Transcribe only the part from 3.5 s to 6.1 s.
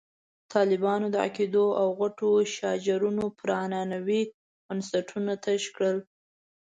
عنعنوي بنسټونو تش کړل.